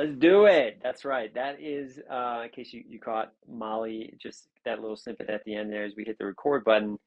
[0.00, 0.80] Let's do it.
[0.82, 1.30] That's right.
[1.34, 5.54] That is, uh, in case you, you caught Molly, just that little snippet at the
[5.54, 6.98] end there as we hit the record button.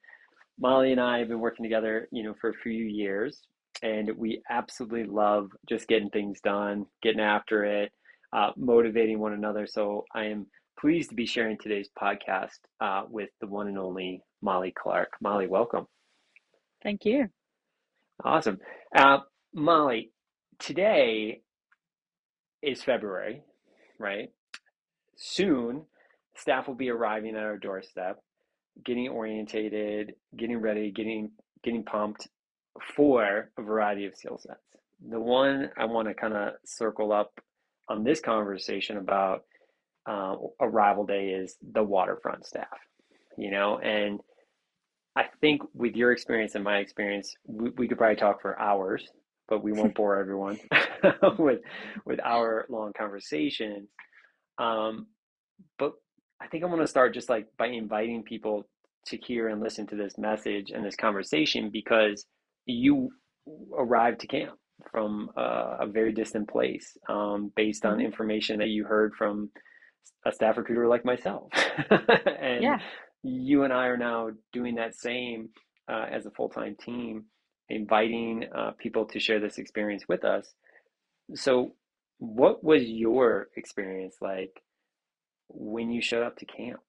[0.60, 3.42] Molly and I have been working together, you know, for a few years,
[3.82, 7.92] and we absolutely love just getting things done, getting after it,
[8.32, 9.66] uh, motivating one another.
[9.66, 10.46] So I am
[10.80, 15.14] pleased to be sharing today's podcast uh, with the one and only Molly Clark.
[15.20, 15.88] Molly, welcome.
[16.84, 17.28] Thank you.
[18.24, 18.60] Awesome.
[18.96, 19.18] Uh,
[19.52, 20.12] Molly,
[20.60, 21.42] today
[22.64, 23.42] is February,
[24.00, 24.30] right?
[25.16, 25.86] Soon,
[26.36, 28.20] staff will be arriving at our doorstep,
[28.84, 31.32] getting orientated, getting ready, getting
[31.64, 32.28] getting pumped
[32.96, 34.60] for a variety of skill sets.
[35.10, 37.40] The one I want to kind of circle up
[37.90, 39.44] on this conversation about
[40.06, 42.80] uh, arrival day is the waterfront staff,
[43.38, 44.20] you know, and
[45.16, 49.08] I think with your experience and my experience, we, we could probably talk for hours
[49.48, 50.60] but we won't bore everyone
[51.38, 51.60] with
[52.06, 53.90] with hour long conversations.
[54.58, 55.08] Um,
[55.78, 55.94] but
[56.42, 58.68] I think I want to start just like by inviting people
[59.08, 62.26] to hear and listen to this message and this conversation because
[62.66, 63.10] you
[63.78, 64.54] arrived to camp
[64.92, 68.06] from uh, a very distant place um, based on mm-hmm.
[68.06, 69.50] information that you heard from
[70.26, 71.50] a staff recruiter like myself.
[71.90, 72.78] and yeah.
[73.24, 75.50] you and I are now doing that same
[75.90, 77.26] uh, as a full time team
[77.70, 80.54] inviting uh, people to share this experience with us.
[81.36, 81.74] So,
[82.20, 84.62] what was your experience like
[85.50, 86.80] when you showed up to camp?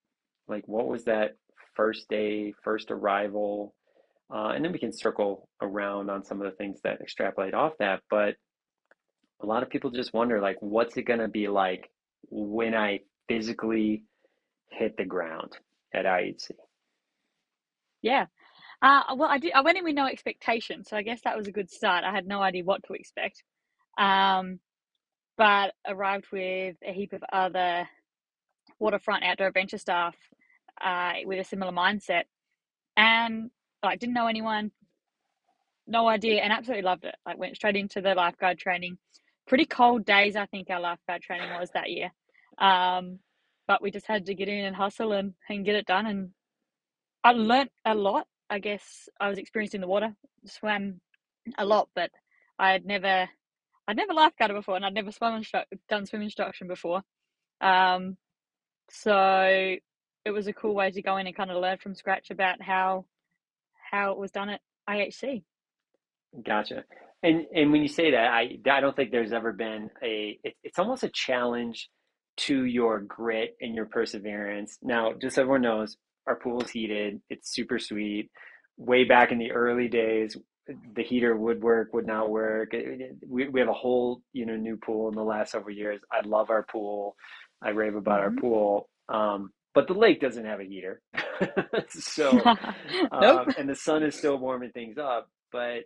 [0.48, 1.36] Like, what was that
[1.74, 3.74] first day, first arrival?
[4.32, 7.72] Uh, and then we can circle around on some of the things that extrapolate off
[7.78, 8.00] that.
[8.10, 8.36] But
[9.42, 11.90] a lot of people just wonder, like, what's it going to be like
[12.30, 14.02] when I physically
[14.70, 15.52] hit the ground
[15.92, 16.52] at IHC?
[18.02, 18.26] Yeah.
[18.84, 19.52] Uh, well, I did.
[19.54, 22.04] I went in with no expectation, so I guess that was a good start.
[22.04, 23.42] I had no idea what to expect,
[23.96, 24.60] um,
[25.38, 27.88] but arrived with a heap of other
[28.78, 30.14] waterfront outdoor adventure staff
[30.84, 32.24] uh, with a similar mindset,
[32.94, 33.50] and
[33.82, 34.70] like didn't know anyone,
[35.86, 37.14] no idea, and absolutely loved it.
[37.24, 38.98] Like went straight into the lifeguard training.
[39.48, 42.10] Pretty cold days, I think our lifeguard training was that year,
[42.58, 43.20] um,
[43.66, 46.04] but we just had to get in and hustle and, and get it done.
[46.06, 46.30] And
[47.24, 50.14] I learnt a lot I guess I was experienced in the water,
[50.46, 51.00] swam
[51.58, 52.10] a lot, but
[52.58, 53.28] I had never,
[53.88, 57.02] I'd never lifeguarded before, and I'd never swum instru- done swim instruction before.
[57.60, 58.16] Um,
[58.90, 59.76] so
[60.24, 62.62] it was a cool way to go in and kind of learn from scratch about
[62.62, 63.04] how
[63.90, 65.42] how it was done at IHC.
[66.44, 66.84] Gotcha.
[67.22, 70.38] And and when you say that, I I don't think there's ever been a.
[70.42, 71.88] It, it's almost a challenge
[72.36, 74.78] to your grit and your perseverance.
[74.82, 77.20] Now, just so everyone knows, our pool is heated.
[77.30, 78.30] It's super sweet.
[78.76, 80.36] Way back in the early days,
[80.94, 82.72] the heater would work, would not work.
[83.26, 86.00] We, we have a whole, you know, new pool in the last several years.
[86.10, 87.16] I love our pool.
[87.62, 88.36] I rave about mm-hmm.
[88.36, 88.88] our pool.
[89.08, 91.02] Um, but the lake doesn't have a heater.
[91.88, 92.30] so,
[93.12, 95.28] um, and the sun is still warming things up.
[95.52, 95.84] But,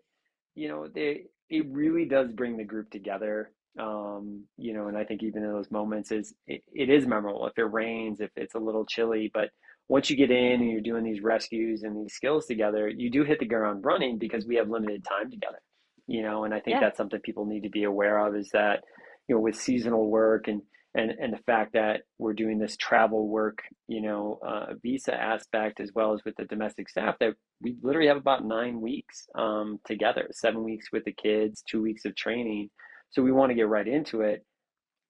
[0.55, 3.51] you know, they, it really does bring the group together.
[3.79, 7.47] Um, you know, and I think even in those moments is it, it is memorable.
[7.47, 9.51] If it rains, if it's a little chilly, but
[9.89, 13.25] once you get in and you're doing these rescues and these skills together, you do
[13.25, 15.59] hit the ground running because we have limited time together.
[16.07, 16.81] You know, and I think yeah.
[16.81, 18.83] that's something people need to be aware of is that,
[19.29, 20.63] you know, with seasonal work and
[20.95, 25.81] and and the fact that we're doing this travel work, you know, uh, visa aspect
[25.81, 29.79] as well as with the domestic staff, that we literally have about nine weeks um,
[29.87, 32.71] together, seven weeks with the kids, two weeks of training.
[33.11, 34.45] So we want to get right into it,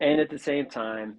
[0.00, 1.18] and at the same time,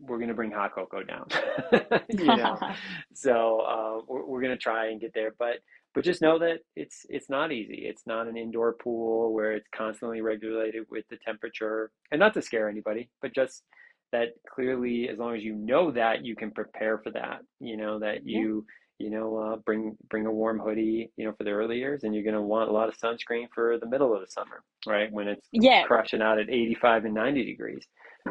[0.00, 1.26] we're going to bring hot cocoa down.
[2.08, 2.58] You know?
[3.14, 5.56] So uh, we're, we're going to try and get there but
[5.94, 7.84] but just know that it's it's not easy.
[7.86, 11.90] It's not an indoor pool where it's constantly regulated with the temperature.
[12.10, 13.62] And not to scare anybody but just
[14.12, 17.40] that clearly as long as you know that you can prepare for that.
[17.60, 18.64] You know that you
[18.98, 19.06] yeah.
[19.06, 22.14] you know uh, bring bring a warm hoodie you know for the early years and
[22.14, 25.10] you're going to want a lot of sunscreen for the middle of the summer right?
[25.12, 25.84] When it's yeah.
[25.84, 27.86] crushing out at 85 and 90 degrees.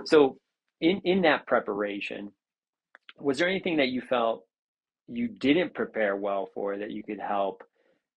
[0.06, 0.38] So
[0.84, 2.32] in in that preparation,
[3.20, 4.46] was there anything that you felt
[5.08, 7.64] you didn't prepare well for that you could help,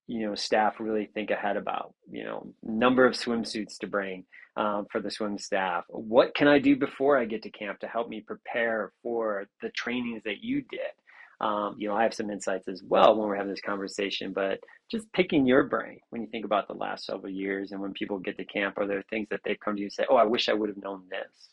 [0.07, 1.95] you know, staff really think ahead about?
[2.11, 4.25] You know, number of swimsuits to bring
[4.57, 5.85] um, for the swim staff.
[5.89, 9.71] What can I do before I get to camp to help me prepare for the
[9.71, 10.95] trainings that you did?
[11.39, 14.59] Um, you know, I have some insights as well when we're having this conversation, but
[14.91, 18.19] just picking your brain when you think about the last several years and when people
[18.19, 20.25] get to camp, are there things that they've come to you and say, oh, I
[20.25, 21.51] wish I would have known this?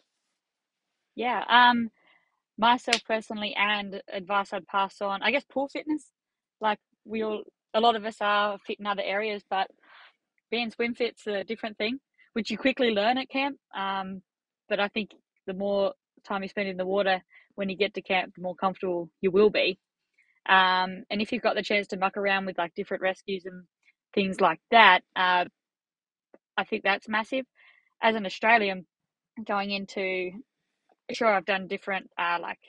[1.16, 1.44] Yeah.
[1.48, 1.90] Um,
[2.58, 6.12] myself personally, and advice I'd pass on, I guess pool fitness.
[6.62, 7.44] Like we all,
[7.74, 9.68] a lot of us are fit in other areas, but
[10.52, 12.00] being swim fit's a different thing,
[12.34, 13.58] which you quickly learn at camp.
[13.76, 14.22] Um,
[14.70, 15.12] but I think
[15.48, 15.94] the more
[16.24, 17.22] time you spend in the water
[17.56, 19.80] when you get to camp, the more comfortable you will be.
[20.48, 23.64] Um, and if you've got the chance to muck around with like different rescues and
[24.14, 25.46] things like that, uh,
[26.58, 27.46] I think that's massive.
[28.02, 28.86] As an Australian,
[29.46, 30.32] going into
[31.12, 32.60] sure I've done different uh, like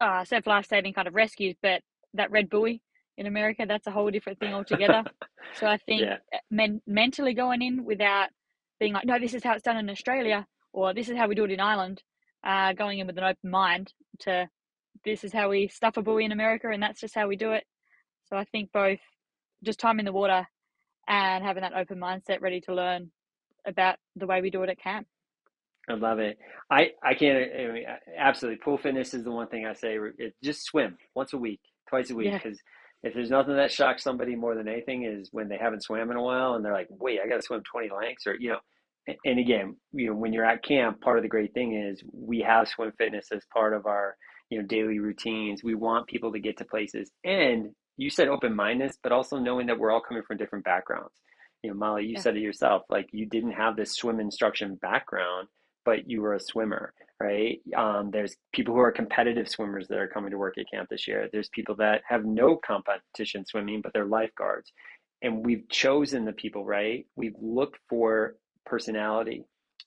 [0.00, 1.82] uh, surf life saving kind of rescues, but
[2.14, 2.82] that red buoy
[3.16, 5.04] in America, that's a whole different thing altogether.
[5.54, 6.16] so I think yeah.
[6.50, 8.28] men- mentally going in without
[8.80, 11.34] being like, no, this is how it's done in Australia, or this is how we
[11.34, 12.02] do it in Ireland,
[12.44, 14.48] uh, going in with an open mind to
[15.04, 17.52] this is how we stuff a buoy in America, and that's just how we do
[17.52, 17.64] it.
[18.24, 19.00] So I think both
[19.62, 20.46] just time in the water
[21.06, 23.10] and having that open mindset, ready to learn
[23.66, 25.06] about the way we do it at camp.
[25.88, 26.38] I love it.
[26.70, 27.84] I I can't I mean,
[28.16, 28.60] absolutely.
[28.62, 29.98] Pool fitness is the one thing I say.
[30.18, 32.58] It, just swim once a week, twice a week, because
[33.02, 33.08] yeah.
[33.08, 36.16] if there's nothing that shocks somebody more than anything is when they haven't swam in
[36.16, 38.58] a while and they're like, "Wait, I got to swim 20 lengths," or you know.
[39.26, 42.40] And again, you know, when you're at camp, part of the great thing is we
[42.40, 44.16] have swim fitness as part of our
[44.48, 45.62] you know daily routines.
[45.62, 49.66] We want people to get to places, and you said open mindedness, but also knowing
[49.66, 51.12] that we're all coming from different backgrounds.
[51.62, 52.20] You know, Molly, you yeah.
[52.20, 55.48] said it yourself, like you didn't have this swim instruction background
[55.84, 57.60] but you were a swimmer, right?
[57.76, 61.06] Um, there's people who are competitive swimmers that are coming to work at camp this
[61.06, 61.28] year.
[61.32, 64.72] There's people that have no competition swimming, but they're lifeguards.
[65.22, 67.06] And we've chosen the people, right?
[67.16, 68.36] We've looked for
[68.66, 69.44] personality,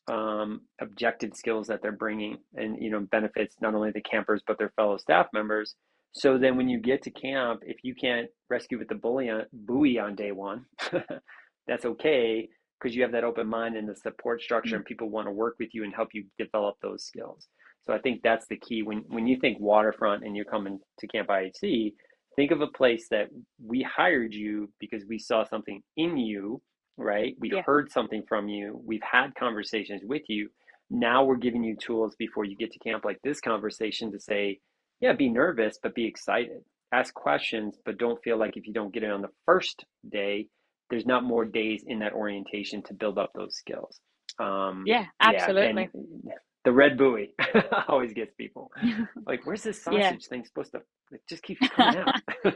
[0.08, 4.58] um, objective skills that they're bringing, and you know benefits not only the campers but
[4.58, 5.76] their fellow staff members.
[6.14, 10.16] So then, when you get to camp, if you can't rescue with the buoy on
[10.16, 10.66] day one,
[11.68, 14.78] that's okay because you have that open mind and the support structure mm.
[14.78, 17.48] and people want to work with you and help you develop those skills.
[17.86, 18.84] So i think that's the key.
[18.84, 21.94] When when you think waterfront and you're coming to camp ihc
[22.36, 23.30] think of a place that
[23.66, 26.62] we hired you because we saw something in you
[26.98, 27.36] right?
[27.40, 27.62] We yeah.
[27.62, 28.82] heard something from you.
[28.84, 30.50] We've had conversations with you.
[30.90, 34.60] Now we're giving you tools before you get to camp like this conversation to say
[35.00, 36.62] yeah be nervous but be excited.
[36.92, 40.48] Ask questions but don't feel like if you don't get it on the first day
[40.90, 44.00] there's not more days in that orientation to build up those skills.
[44.40, 45.90] Um, yeah, absolutely.
[46.24, 47.34] Yeah, the red buoy
[47.88, 48.70] always gets people
[49.26, 50.14] like, where's this sausage yeah.
[50.30, 50.82] thing supposed to?
[51.12, 52.22] It just keeps coming out.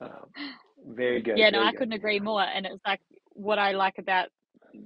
[0.00, 0.10] um,
[0.86, 1.36] very good.
[1.36, 1.78] Yeah, no, I good.
[1.78, 2.42] couldn't agree more.
[2.42, 3.00] And it's like
[3.32, 4.28] what I like about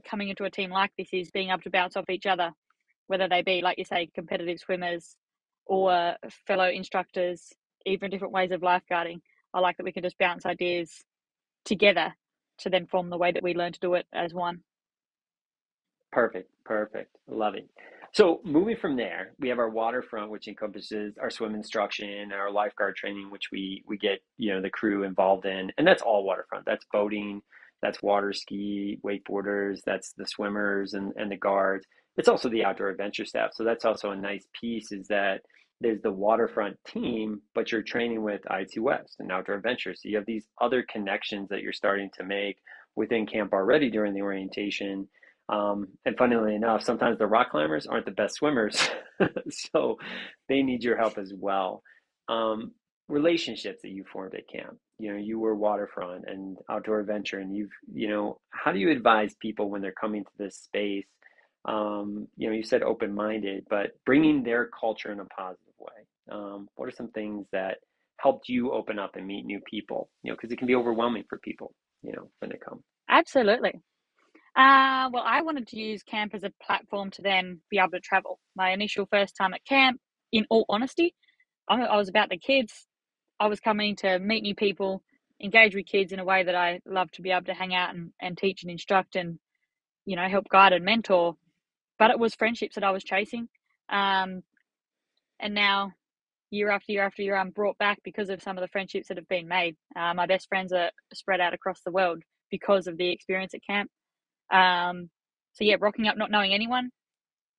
[0.04, 2.50] coming into a team like this is being able to bounce off each other,
[3.06, 5.14] whether they be, like you say, competitive swimmers
[5.66, 6.16] or
[6.48, 7.52] fellow instructors,
[7.86, 9.20] even different ways of lifeguarding.
[9.54, 11.04] I like that we can just bounce ideas
[11.64, 12.12] together
[12.60, 14.60] to then form the way that we learn to do it as one.
[16.12, 17.16] Perfect, perfect.
[17.28, 17.68] Love it.
[18.12, 22.96] So moving from there, we have our waterfront, which encompasses our swim instruction, our lifeguard
[22.96, 26.66] training, which we we get you know the crew involved in, and that's all waterfront.
[26.66, 27.40] That's boating,
[27.82, 31.86] that's water ski, wakeboarders, that's the swimmers and and the guards.
[32.16, 33.50] It's also the outdoor adventure staff.
[33.54, 35.42] So that's also a nice piece is that
[35.80, 39.94] there's the waterfront team, but you're training with IT West and Outdoor Adventure.
[39.94, 42.58] So you have these other connections that you're starting to make
[42.96, 45.08] within camp already during the orientation.
[45.48, 48.88] Um, and funnily enough, sometimes the rock climbers aren't the best swimmers,
[49.50, 49.98] so
[50.48, 51.82] they need your help as well.
[52.28, 52.72] Um,
[53.08, 54.78] relationships that you formed at camp.
[54.98, 58.90] You know, you were waterfront and outdoor adventure, and you've, you know, how do you
[58.90, 61.06] advise people when they're coming to this space?
[61.64, 66.06] Um, you know, you said open minded, but bringing their culture in a positive way?
[66.30, 67.78] Um, what are some things that
[68.18, 70.10] helped you open up and meet new people?
[70.22, 72.82] You know, because it can be overwhelming for people, you know, when they come.
[73.08, 73.80] Absolutely.
[74.56, 78.00] Uh, well, I wanted to use camp as a platform to then be able to
[78.00, 78.40] travel.
[78.56, 80.00] My initial first time at camp,
[80.32, 81.14] in all honesty,
[81.68, 82.86] I, I was about the kids.
[83.38, 85.02] I was coming to meet new people,
[85.42, 87.94] engage with kids in a way that I love to be able to hang out
[87.94, 89.38] and, and teach and instruct and,
[90.04, 91.36] you know, help guide and mentor.
[91.98, 93.48] But it was friendships that I was chasing.
[93.88, 94.42] Um,
[95.40, 95.92] and now
[96.50, 99.16] year after year after year i'm brought back because of some of the friendships that
[99.16, 99.76] have been made.
[99.96, 103.64] Uh, my best friends are spread out across the world because of the experience at
[103.64, 103.90] camp.
[104.52, 105.10] Um,
[105.52, 106.90] so yeah rocking up not knowing anyone.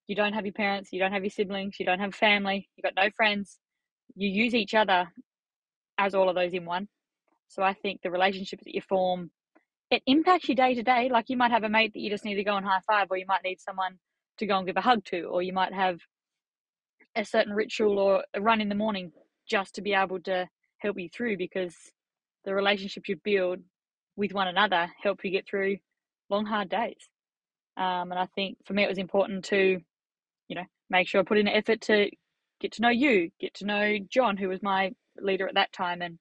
[0.08, 2.84] You don't have your parents you don't have your siblings you don't have family you've
[2.84, 3.60] got no friends.
[4.16, 5.08] You use each other
[5.98, 6.88] as all of those in one.
[7.48, 9.32] So i think the relationships that you form
[9.90, 12.26] it impacts you day to day like you might have a mate that you just
[12.26, 14.00] need to go and high five or you might need someone
[14.38, 16.00] to go and give a hug to or you might have
[17.16, 19.12] a certain ritual or a run in the morning
[19.50, 21.76] just to be able to help you through because
[22.46, 23.60] the relationships you build
[24.16, 25.78] with one another help you get through
[26.30, 27.10] long hard days
[27.78, 29.80] um, and i think for me it was important to
[30.48, 32.10] you know make sure i put in an effort to
[32.60, 36.02] get to know you get to know john who was my leader at that time
[36.02, 36.18] and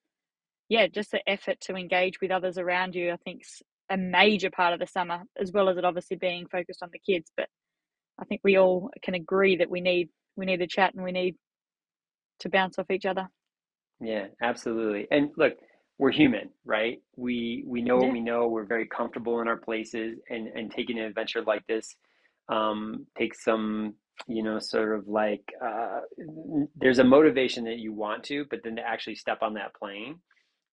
[0.68, 4.72] yeah just the effort to engage with others around you i think's a major part
[4.72, 7.30] of the summer, as well as it obviously being focused on the kids.
[7.36, 7.48] But
[8.18, 11.12] I think we all can agree that we need we need a chat and we
[11.12, 11.36] need
[12.40, 13.28] to bounce off each other.
[14.00, 15.06] Yeah, absolutely.
[15.10, 15.54] And look,
[15.98, 17.02] we're human, right?
[17.16, 18.02] We we know Yeah.
[18.02, 18.48] what we know.
[18.48, 21.94] We're very comfortable in our places, and and taking an adventure like this
[22.48, 23.94] um, takes some,
[24.26, 26.00] you know, sort of like uh,
[26.76, 30.20] there's a motivation that you want to, but then to actually step on that plane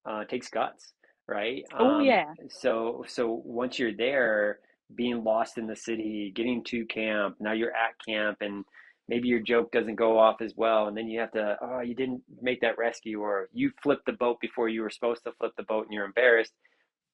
[0.10, 0.94] uh, takes guts,
[1.28, 1.64] right?
[1.80, 4.60] Oh Um, yeah, so so once you're there,
[4.96, 8.66] being lost in the city, getting to camp, now you're at camp, and
[9.08, 11.96] maybe your joke doesn't go off as well, and then you have to, oh, you
[11.96, 15.54] didn't make that rescue, or you flipped the boat before you were supposed to flip
[15.58, 16.54] the boat, and you're embarrassed.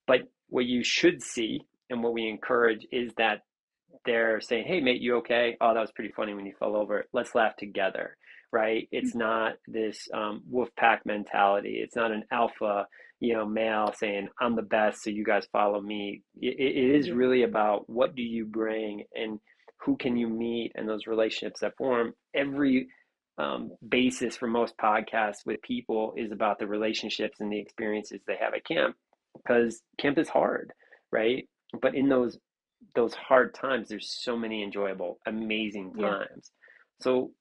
[0.08, 3.42] But what you should see, and what we encourage, is that
[4.06, 5.56] they're saying, "Hey, mate, you okay?
[5.62, 7.06] Oh, that was pretty funny when you fell over.
[7.14, 8.18] Let's laugh together."
[8.52, 8.88] Right?
[8.92, 11.80] It's not this um, wolf pack mentality.
[11.84, 12.88] It's not an alpha,
[13.20, 17.12] you know, male saying, "I'm the best, so you guys follow me." It, it is
[17.12, 19.40] really about what do you bring and
[19.84, 22.14] who can you meet and those relationships that form.
[22.34, 22.88] Every
[23.38, 28.38] um, basis for most podcasts with people is about the relationships and the experiences they
[28.40, 28.96] have at camp
[29.36, 30.72] because camp is hard,
[31.12, 31.48] right?
[31.82, 32.38] But in those
[32.96, 36.10] those hard times, there's so many enjoyable, amazing yeah.
[36.10, 36.52] times.
[37.02, 37.32] So,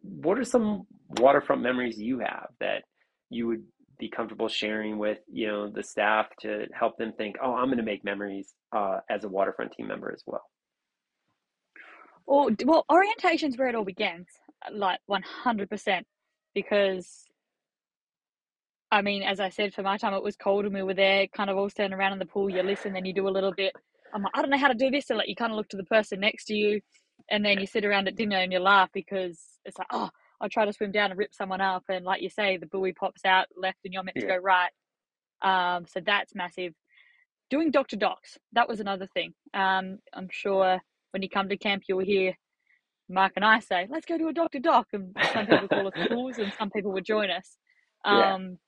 [0.00, 0.86] what are some
[1.18, 2.82] waterfront memories you have that
[3.30, 3.64] you would
[3.98, 7.78] be comfortable sharing with, you know, the staff to help them think, oh, I'm going
[7.78, 10.44] to make memories uh, as a waterfront team member as well?
[12.28, 14.26] Or well, orientation's where it all begins,
[14.70, 16.06] like one hundred percent,
[16.54, 17.24] because
[18.92, 21.26] I mean, as I said, for my time, it was cold and we were there,
[21.28, 22.50] kind of all standing around in the pool.
[22.50, 23.72] You listen, then you do a little bit.
[24.14, 25.08] I'm like, I don't know how to do this.
[25.08, 26.82] And like, you kind of look to the person next to you,
[27.30, 30.50] and then you sit around at dinner and you laugh because it's like, oh, I'll
[30.50, 31.84] try to swim down and rip someone up.
[31.88, 34.70] And like you say, the buoy pops out left and you're meant to go right.
[35.40, 36.74] Um, so that's massive.
[37.48, 37.96] Doing Dr.
[37.96, 39.32] Docs, that was another thing.
[39.54, 42.34] Um, I'm sure when you come to camp, you'll hear
[43.08, 44.58] Mark and I say, let's go to a Dr.
[44.58, 44.88] Doc.
[44.92, 47.56] And some people call us fools and some people would join us.
[48.04, 48.34] Yeah.
[48.34, 48.58] Um,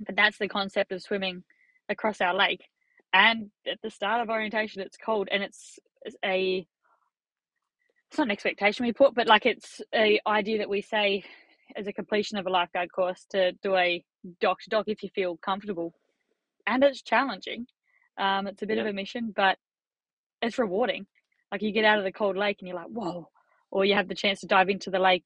[0.00, 1.44] but that's the concept of swimming
[1.88, 2.62] across our lake.
[3.12, 6.66] And at the start of orientation, it's cold and it's it's a
[8.10, 11.24] it's not an expectation we put, but like it's a idea that we say
[11.74, 14.04] as a completion of a lifeguard course to do a
[14.40, 15.94] dock to dock if you feel comfortable.
[16.66, 17.66] And it's challenging.
[18.18, 19.58] Um, it's a bit of a mission, but
[20.42, 21.06] it's rewarding.
[21.56, 23.30] Like you get out of the cold lake and you're like, whoa,
[23.70, 25.24] or you have the chance to dive into the lake.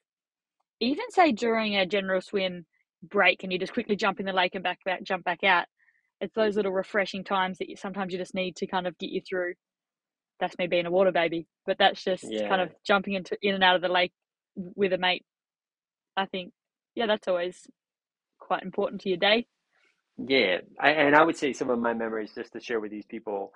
[0.79, 2.67] Even say during a general swim
[3.03, 5.67] break and you just quickly jump in the lake and back back jump back out.
[6.21, 9.11] It's those little refreshing times that you sometimes you just need to kind of get
[9.11, 9.55] you through.
[10.39, 13.65] That's me being a water baby, but that's just kind of jumping into in and
[13.65, 14.13] out of the lake
[14.55, 15.25] with a mate.
[16.17, 16.53] I think,
[16.95, 17.67] yeah, that's always
[18.39, 19.49] quite important to your day.
[20.17, 23.07] Yeah, I, and I would say some of my memories just to share with these
[23.07, 23.53] people.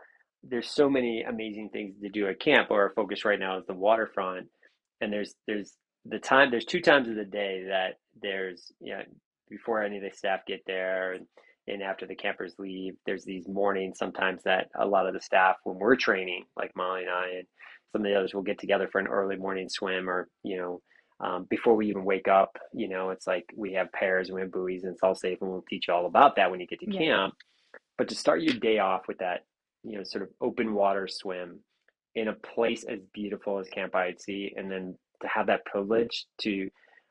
[0.48, 2.70] There's so many amazing things to do at camp.
[2.70, 4.48] Where our focus right now is the waterfront,
[5.00, 5.74] and there's there's
[6.06, 6.50] the time.
[6.50, 9.02] There's two times of the day that there's you know
[9.50, 11.26] before any of the staff get there and,
[11.68, 12.94] and after the campers leave.
[13.06, 17.02] There's these mornings sometimes that a lot of the staff when we're training, like Molly
[17.02, 17.46] and I and
[17.92, 20.82] some of the others, will get together for an early morning swim or you know
[21.20, 24.42] um, before we even wake up, you know, it's like we have pairs and we
[24.42, 26.66] have buoys and it's all safe and we'll teach you all about that when you
[26.66, 26.98] get to Yeah.
[26.98, 27.34] camp.
[27.98, 29.44] But to start your day off with that,
[29.84, 31.60] you know, sort of open water swim
[32.14, 36.68] in a place as beautiful as Camp IHC and then to have that privilege to,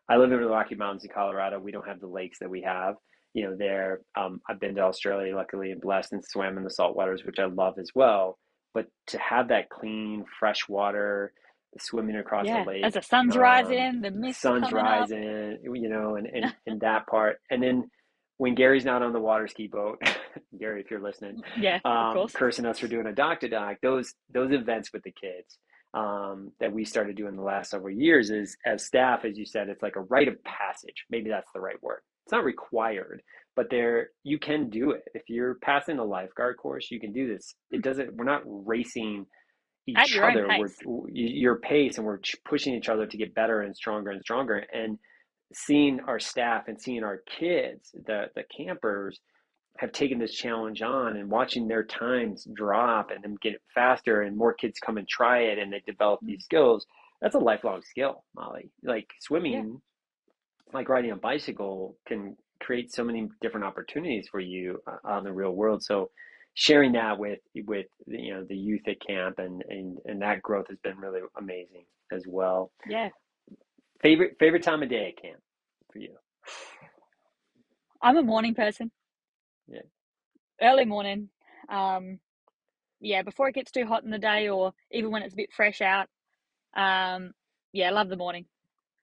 [0.09, 1.59] I live in the Rocky Mountains in Colorado.
[1.59, 2.95] We don't have the lakes that we have,
[3.33, 4.01] you know, there.
[4.17, 7.39] Um, I've been to Australia, luckily, and blessed and swam in the salt waters, which
[7.39, 8.37] I love as well.
[8.73, 11.33] But to have that clean, fresh water,
[11.79, 15.11] swimming across Yeah, the lake, as the sun's um, rising, the mist sun's coming up.
[15.11, 17.37] rising, you know, and, and, and that part.
[17.49, 17.89] And then
[18.37, 20.01] when Gary's not on the water ski boat,
[20.59, 22.33] Gary, if you're listening, Yeah, of um, course.
[22.33, 25.57] cursing us for doing a dock to dock, those those events with the kids
[25.93, 29.69] um, that we started doing the last several years is as staff, as you said,
[29.69, 31.05] it's like a rite of passage.
[31.09, 32.01] Maybe that's the right word.
[32.25, 33.21] It's not required,
[33.55, 35.03] but there you can do it.
[35.13, 37.53] If you're passing a lifeguard course, you can do this.
[37.69, 38.15] It doesn't.
[38.15, 39.25] We're not racing
[39.87, 40.47] each other.
[40.57, 44.65] We're your pace, and we're pushing each other to get better and stronger and stronger.
[44.73, 44.97] And
[45.53, 49.19] seeing our staff and seeing our kids, the the campers,
[49.77, 54.37] have taken this challenge on and watching their times drop and them get faster and
[54.37, 56.85] more kids come and try it and they develop these skills.
[57.21, 58.69] That's a lifelong skill, Molly.
[58.83, 59.81] Like swimming,
[60.73, 65.31] like riding a bicycle, can create so many different opportunities for you uh, on the
[65.31, 65.83] real world.
[65.83, 66.11] So
[66.53, 70.67] sharing that with with you know the youth at camp and and and that growth
[70.69, 72.71] has been really amazing as well.
[72.87, 73.09] Yeah.
[74.01, 75.41] Favorite favorite time of day at camp
[75.91, 76.15] for you?
[78.01, 78.91] I'm a morning person.
[79.67, 79.81] Yeah.
[80.61, 81.29] Early morning.
[81.69, 82.19] Um,
[82.99, 85.51] yeah, before it gets too hot in the day, or even when it's a bit
[85.53, 86.07] fresh out.
[86.75, 87.31] Um,
[87.71, 88.45] yeah, love the morning.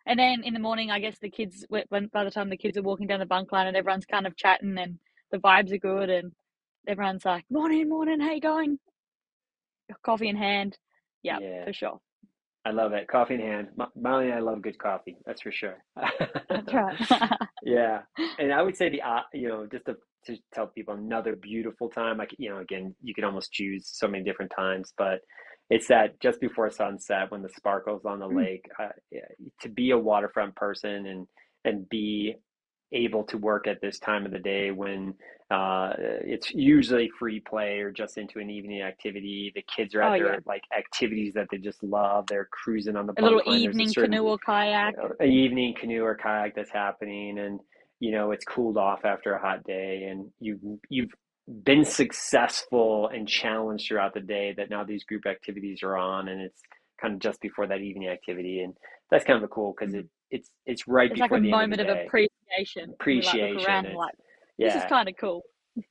[0.07, 2.77] And then in the morning, I guess the kids, when by the time the kids
[2.79, 4.99] are walking down the bunk line and everyone's kind of chatting and
[5.31, 6.33] the vibes are good and
[6.89, 8.79] everyone's like, morning, morning, how you going?
[10.03, 10.79] Coffee in hand.
[11.23, 12.01] Yep, yeah, for sure.
[12.65, 13.09] I love it.
[13.09, 13.69] Coffee in hand.
[13.97, 15.17] Molly and I love good coffee.
[15.25, 15.79] That's for sure.
[16.49, 17.31] That's right.
[17.63, 18.01] yeah,
[18.39, 21.89] and I would say the uh, you know just to, to tell people another beautiful
[21.89, 22.19] time.
[22.19, 25.21] Like you know, again, you can almost choose so many different times, but
[25.71, 28.37] it's that just before sunset when the sparkles on the mm.
[28.37, 28.67] lake.
[28.79, 28.89] Uh,
[29.63, 31.27] to be a waterfront person and
[31.65, 32.35] and be
[32.93, 35.15] able to work at this time of the day when
[35.51, 39.51] uh, it's usually free play or just into an evening activity.
[39.55, 40.41] The kids are at oh, their yeah.
[40.47, 42.27] like activities that they just love.
[42.29, 44.95] They're cruising on the a little evening a certain, canoe or kayak.
[44.97, 47.59] You know, an evening canoe or kayak that's happening, and
[47.99, 51.11] you know it's cooled off after a hot day, and you you've
[51.65, 54.55] been successful and challenged throughout the day.
[54.57, 56.61] That now these group activities are on, and it's
[57.01, 58.75] kind of just before that evening activity, and
[59.11, 61.51] that's kind of a cool because it it's it's right it's before like a the
[61.51, 62.07] moment of, of
[62.61, 62.91] appreciation.
[62.95, 63.57] Appreciation.
[63.57, 64.15] Like, around, like,
[64.59, 64.75] yeah.
[64.75, 65.43] This is kind of cool.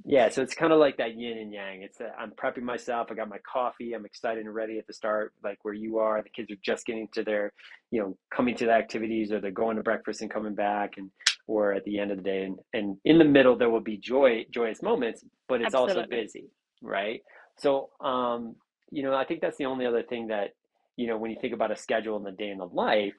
[0.06, 1.82] yeah, so it's kind of like that yin and yang.
[1.82, 3.08] It's i I'm prepping myself.
[3.10, 3.94] I got my coffee.
[3.94, 6.22] I'm excited and ready at the start, like where you are.
[6.22, 7.54] The kids are just getting to their,
[7.90, 11.10] you know, coming to the activities, or they're going to breakfast and coming back, and
[11.48, 13.98] or at the end of the day, and and in the middle there will be
[13.98, 15.96] joy, joyous moments, but it's Absolutely.
[15.96, 16.50] also busy,
[16.84, 17.22] right?
[17.58, 18.56] So, um,
[18.92, 20.52] you know, I think that's the only other thing that,
[20.96, 23.14] you know, when you think about a schedule in the day in the life,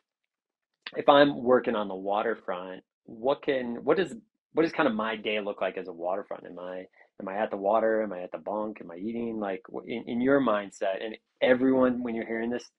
[0.97, 4.14] if I'm working on the waterfront, what can what does
[4.52, 6.47] what does kind of my day look like as a waterfront?
[6.47, 6.85] Am I
[7.21, 8.02] am I at the water?
[8.02, 8.79] Am I at the bunk?
[8.81, 9.38] Am I eating?
[9.40, 12.71] Like in, in your mindset, and everyone when you're hearing this,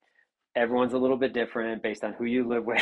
[0.56, 2.82] everyone's a little bit different based on who you live with,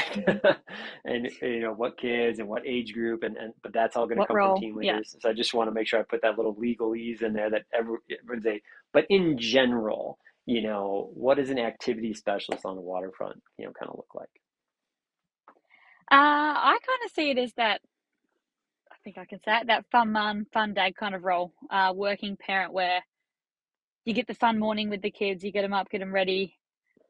[1.06, 4.20] and you know what kids and what age group, and, and but that's all going
[4.20, 4.56] to come role?
[4.56, 5.16] from team leaders.
[5.16, 5.22] Yeah.
[5.22, 7.64] So I just want to make sure I put that little legalese in there that
[7.74, 8.62] every, everyone's a.
[8.94, 13.72] But in general, you know, what does an activity specialist on the waterfront, you know,
[13.80, 14.30] kind of look like?
[16.12, 17.82] Uh, I kind of see it as that.
[18.92, 21.54] I think I can say it, that fun mum, fun dad kind of role.
[21.70, 23.02] Uh, working parent where
[24.06, 26.58] you get the fun morning with the kids, you get them up, get them ready,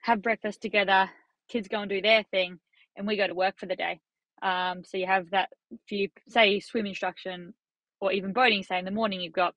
[0.02, 1.10] have breakfast together.
[1.50, 2.60] Kids go and do their thing,
[2.98, 4.00] and we go to work for the day.
[4.42, 5.50] Um, so you have that.
[5.90, 7.54] You say swim instruction
[8.02, 9.56] or even boating, say in the morning, you've got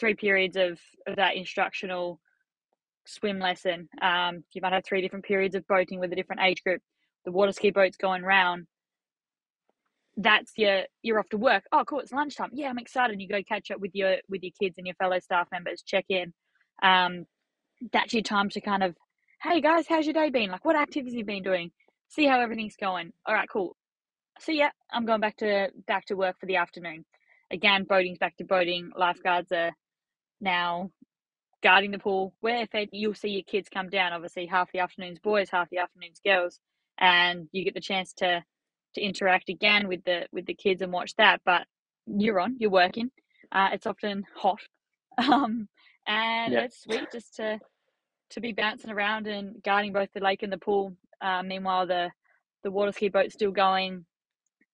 [0.00, 2.20] three periods of, of that instructional
[3.06, 3.88] swim lesson.
[4.02, 6.82] Um, you might have three different periods of boating with a different age group.
[7.24, 8.66] The water ski boat's going round
[10.16, 11.64] that's your you're off to work.
[11.72, 12.00] Oh, cool!
[12.00, 12.50] It's lunchtime.
[12.52, 13.12] Yeah, I'm excited.
[13.12, 15.82] and You go catch up with your with your kids and your fellow staff members.
[15.82, 16.32] Check in.
[16.82, 17.24] Um,
[17.92, 18.94] that's your time to kind of,
[19.42, 20.50] hey guys, how's your day been?
[20.50, 21.70] Like, what activities you've been doing?
[22.08, 23.12] See how everything's going.
[23.26, 23.76] All right, cool.
[24.40, 27.04] So yeah, I'm going back to back to work for the afternoon.
[27.50, 28.90] Again, boating's back to boating.
[28.96, 29.72] Lifeguards are
[30.40, 30.90] now
[31.62, 32.34] guarding the pool.
[32.40, 34.12] Where you'll see your kids come down.
[34.12, 36.58] Obviously, half the afternoon's boys, half the afternoon's girls,
[36.98, 38.42] and you get the chance to
[38.94, 41.40] to interact again with the with the kids and watch that.
[41.44, 41.66] But
[42.06, 43.10] you're on, you're working.
[43.50, 44.60] Uh, it's often hot,
[45.18, 45.68] um,
[46.06, 46.60] and yeah.
[46.64, 47.58] it's sweet just to
[48.30, 50.96] to be bouncing around and guarding both the lake and the pool.
[51.20, 52.10] Uh, meanwhile, the
[52.64, 54.04] the water ski boat's still going.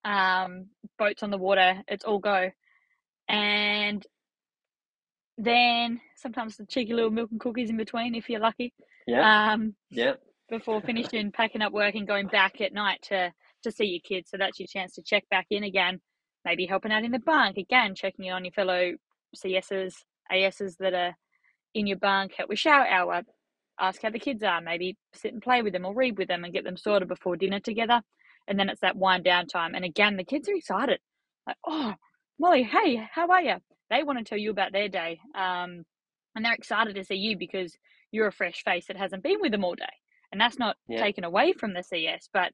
[0.04, 0.66] Um,
[0.98, 2.50] boats on the water, it's all go,
[3.28, 4.06] and
[5.36, 8.74] then sometimes the cheeky little milk and cookies in between if you're lucky.
[9.06, 9.52] Yeah.
[9.52, 10.14] Um, yeah.
[10.48, 14.30] Before finishing packing up work and going back at night to to see your kids.
[14.30, 16.00] So that's your chance to check back in again,
[16.44, 18.92] maybe helping out in the bunk, again, checking in on your fellow
[19.36, 19.94] CSs,
[20.30, 21.16] ASs that are
[21.74, 23.22] in your bunk, help with shower hour,
[23.80, 26.44] ask how the kids are, maybe sit and play with them or read with them
[26.44, 28.02] and get them sorted before dinner together.
[28.46, 29.74] And then it's that wind down time.
[29.74, 31.00] And again, the kids are excited.
[31.46, 31.94] Like, oh,
[32.38, 33.56] Molly, hey, how are you?
[33.90, 35.20] They want to tell you about their day.
[35.34, 35.84] Um,
[36.34, 37.76] and they're excited to see you because
[38.10, 39.84] you're a fresh face that hasn't been with them all day.
[40.32, 41.02] And that's not yeah.
[41.02, 42.52] taken away from the CS, but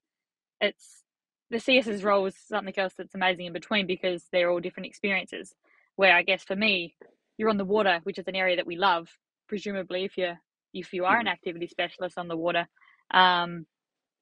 [0.60, 1.02] it's
[1.50, 5.54] the CS's role is something else that's amazing in between because they're all different experiences.
[5.96, 6.96] Where I guess for me,
[7.38, 9.08] you're on the water, which is an area that we love.
[9.48, 10.38] Presumably, if you're
[10.72, 11.32] if you are an mm-hmm.
[11.32, 12.66] activity specialist on the water,
[13.12, 13.66] um,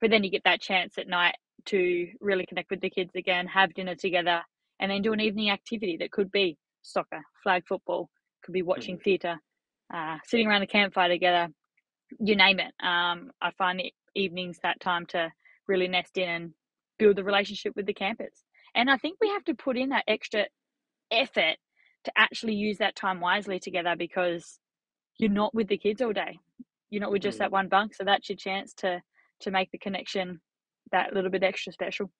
[0.01, 3.47] but then you get that chance at night to really connect with the kids again,
[3.47, 4.43] have dinner together,
[4.81, 8.11] and then do an evening activity that could be soccer, flag football,
[8.43, 9.05] could be watching mm-hmm.
[9.05, 9.37] theatre,
[9.95, 11.49] uh, sitting around the campfire together,
[12.19, 12.73] you name it.
[12.85, 15.31] Um, I find the evenings that time to
[15.69, 16.55] really nest in and
[16.99, 18.45] build the relationship with the campers.
[18.75, 20.47] And I think we have to put in that extra
[21.11, 21.57] effort
[22.05, 24.59] to actually use that time wisely together because
[25.19, 26.39] you're not with the kids all day.
[26.91, 27.53] You're not with just that mm.
[27.53, 27.95] one bunk.
[27.95, 29.01] So that's your chance to
[29.41, 30.41] to make the connection
[30.93, 32.11] that little bit extra special.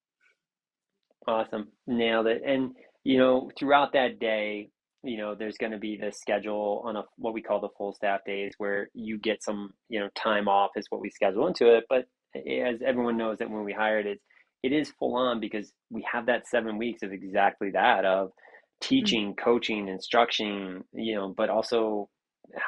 [1.27, 1.69] Awesome.
[1.87, 2.43] Nailed it.
[2.45, 2.73] And
[3.05, 4.71] you know, throughout that day,
[5.03, 7.93] you know, there's going to be this schedule on a what we call the full
[7.93, 11.77] staff days where you get some, you know, time off is what we schedule into
[11.77, 11.85] it.
[11.89, 14.21] But as everyone knows that when we hired it,
[14.63, 18.31] it is full on because we have that seven weeks of exactly that of
[18.81, 19.45] teaching, mm-hmm.
[19.45, 22.09] coaching, instruction, you know, but also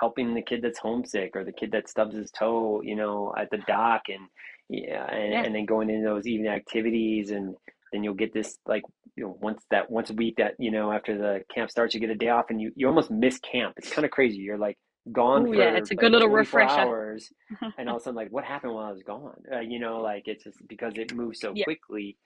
[0.00, 3.50] helping the kid that's homesick or the kid that stubs his toe, you know, at
[3.50, 4.26] the dock and
[4.68, 5.42] yeah, and, yeah.
[5.42, 7.54] and then going into those evening activities and
[7.92, 8.82] then you'll get this like
[9.14, 12.00] you know once that once a week that you know after the camp starts you
[12.00, 13.74] get a day off and you you almost miss camp.
[13.76, 14.38] It's kind of crazy.
[14.38, 14.78] You're like
[15.12, 16.80] gone Ooh, for yeah, it's a good like little refresher.
[16.80, 17.32] hours
[17.78, 19.36] and all of a sudden like what happened while I was gone?
[19.52, 21.64] Uh, you know, like it's just because it moves so yeah.
[21.64, 22.16] quickly,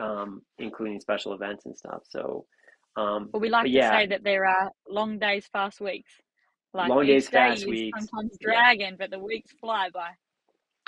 [0.00, 2.02] um, including special events and stuff.
[2.08, 2.46] So
[2.96, 3.90] um, well, we like to yeah.
[3.90, 6.12] say that there are long days, fast weeks.
[6.74, 7.98] Like long days, fast weeks.
[7.98, 8.96] Sometimes dragging, yeah.
[8.98, 10.10] but the weeks fly by.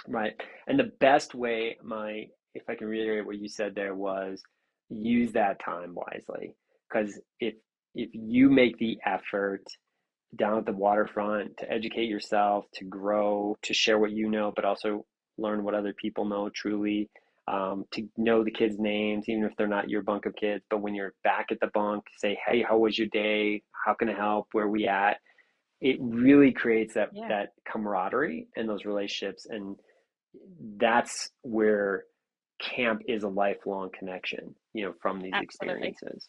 [0.06, 0.34] Right,
[0.66, 4.42] and the best way, my if I can reiterate what you said there was
[4.90, 6.54] use that time wisely
[6.88, 7.54] because if
[7.94, 9.64] if you make the effort
[10.36, 14.64] down at the waterfront to educate yourself, to grow, to share what you know, but
[14.64, 15.04] also
[15.38, 17.10] learn what other people know truly
[17.46, 20.64] um, to know the kids' names, even if they're not your bunk of kids.
[20.70, 23.62] But when you're back at the bunk, say, "Hey, how was your day?
[23.84, 24.48] How can I help?
[24.52, 25.18] Where we at?"
[25.80, 27.28] It really creates that yeah.
[27.28, 29.76] that camaraderie and those relationships, and
[30.78, 32.04] that's where
[32.60, 34.54] camp is a lifelong connection.
[34.72, 35.88] You know, from these Absolutely.
[35.88, 36.28] experiences.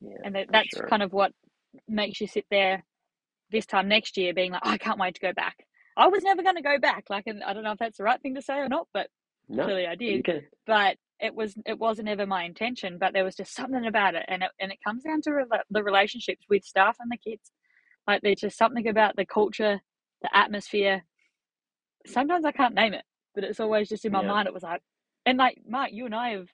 [0.00, 0.86] Yeah, and that, that's sure.
[0.88, 1.32] kind of what
[1.88, 2.84] makes you sit there
[3.52, 5.64] this time next year, being like, oh, "I can't wait to go back."
[5.96, 7.04] I was never going to go back.
[7.10, 9.08] Like, and I don't know if that's the right thing to say or not, but
[9.48, 10.26] no, clearly I did.
[10.66, 12.98] But it was it wasn't ever my intention.
[12.98, 15.60] But there was just something about it, and it and it comes down to re-
[15.70, 17.50] the relationships with staff and the kids.
[18.06, 19.80] Like there's just something about the culture,
[20.22, 21.04] the atmosphere.
[22.06, 24.28] Sometimes I can't name it, but it's always just in my yeah.
[24.28, 24.48] mind.
[24.48, 24.82] It was like,
[25.24, 26.48] and like Mark, you and I have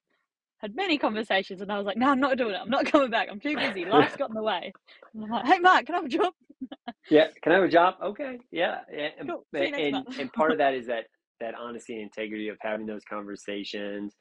[0.59, 2.61] had many conversations, and I was like, no, I'm not doing it.
[2.61, 3.29] I'm not coming back.
[3.31, 3.85] I'm too busy.
[3.85, 4.73] Life's got in the way.
[5.15, 6.33] And I'm like, hey, Mark, can I have a job?
[7.11, 7.95] yeah, can I have a job?
[8.03, 9.09] Okay, yeah, yeah.
[9.27, 9.45] Cool.
[9.55, 11.05] And, and, and part of that is that
[11.41, 14.15] that honesty and integrity of having those conversations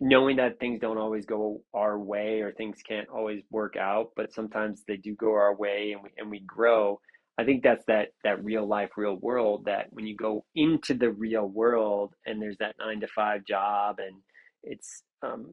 [0.00, 4.32] knowing that things don't always go our way or things can't always work out but
[4.32, 6.98] sometimes they do go our way and we and we grow
[7.38, 11.10] i think that's that that real life real world that when you go into the
[11.10, 14.16] real world and there's that 9 to 5 job and
[14.64, 15.46] it's um,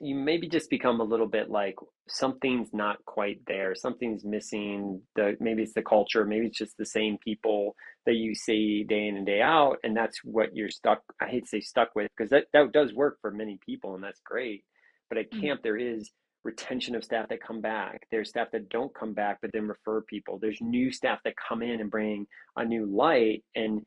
[0.00, 1.74] you maybe just become a little bit like
[2.08, 6.86] something's not quite there something's missing the maybe it's the culture maybe it's just the
[6.86, 7.74] same people
[8.06, 11.44] that you see day in and day out and that's what you're stuck i hate
[11.44, 14.64] to say stuck with because that, that does work for many people and that's great
[15.08, 15.40] but at mm-hmm.
[15.40, 16.10] camp there is
[16.44, 20.00] retention of staff that come back there's staff that don't come back but then refer
[20.02, 22.26] people there's new staff that come in and bring
[22.56, 23.82] a new light and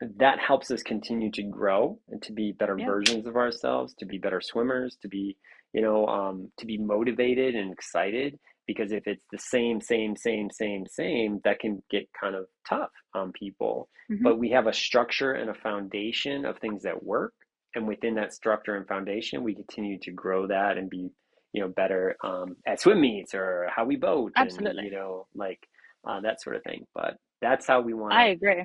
[0.00, 2.86] that helps us continue to grow and to be better yeah.
[2.86, 5.36] versions of ourselves, to be better swimmers, to be,
[5.72, 8.38] you know, um, to be motivated and excited.
[8.66, 12.90] Because if it's the same, same, same, same, same, that can get kind of tough
[13.14, 13.88] on people.
[14.10, 14.22] Mm-hmm.
[14.22, 17.32] But we have a structure and a foundation of things that work.
[17.74, 21.10] And within that structure and foundation, we continue to grow that and be,
[21.52, 24.32] you know, better um, at swim meets or how we boat.
[24.36, 24.82] Absolutely.
[24.82, 25.66] And, you know, like
[26.06, 26.86] uh, that sort of thing.
[26.94, 28.14] But that's how we want.
[28.14, 28.64] I agree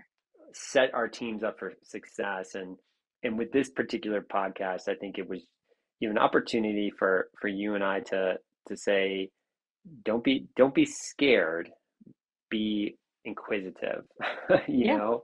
[0.54, 2.78] set our teams up for success and
[3.24, 5.46] and with this particular podcast i think it was
[6.00, 8.36] you know an opportunity for for you and i to
[8.68, 9.30] to say
[10.04, 11.70] don't be don't be scared
[12.50, 14.04] be inquisitive
[14.68, 14.98] you yeah.
[14.98, 15.22] know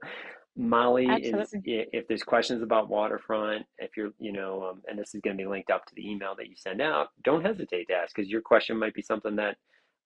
[0.56, 1.72] molly Absolutely.
[1.72, 5.36] is if there's questions about waterfront if you're you know um, and this is going
[5.36, 8.14] to be linked up to the email that you send out don't hesitate to ask
[8.14, 9.56] because your question might be something that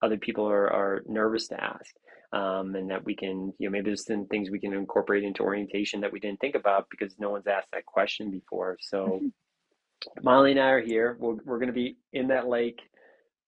[0.03, 1.95] other people are, are nervous to ask
[2.35, 5.43] um, and that we can, you know, maybe there's some things we can incorporate into
[5.43, 8.77] orientation that we didn't think about because no one's asked that question before.
[8.81, 10.25] So mm-hmm.
[10.25, 11.17] Molly and I are here.
[11.21, 12.81] We're, we're going to be in that lake,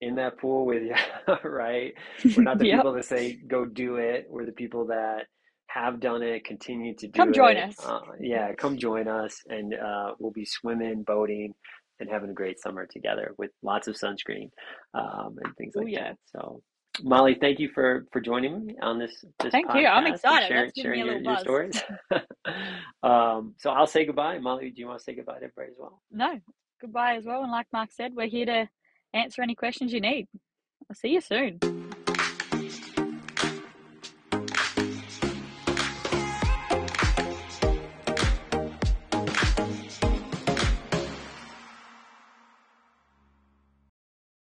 [0.01, 0.95] in that pool with you,
[1.45, 1.95] right?
[2.37, 2.79] We're not the yep.
[2.79, 4.29] people that say, go do it.
[4.31, 5.25] We're the people that
[5.67, 7.15] have done it, continue to do it.
[7.15, 7.35] come it.
[7.35, 7.85] join us.
[7.85, 9.41] Uh, yeah, come join us.
[9.49, 11.55] And uh, we'll be swimming, boating,
[11.99, 14.51] and having a great summer together with lots of sunscreen
[14.95, 16.11] um, and things like Ooh, yeah.
[16.11, 16.19] that.
[16.27, 16.63] So
[17.03, 19.25] Molly, thank you for for joining me on this.
[19.41, 19.87] this thank you.
[19.87, 20.49] I'm excited.
[20.49, 21.83] Share, sharing your, your stories.
[23.03, 24.39] um, so I'll say goodbye.
[24.39, 26.03] Molly, do you want to say goodbye to everybody as well?
[26.11, 26.41] No,
[26.81, 27.43] goodbye as well.
[27.43, 28.69] And like Mark said, we're here to
[29.15, 30.29] answer any questions you need.
[30.89, 31.59] I'll see you soon.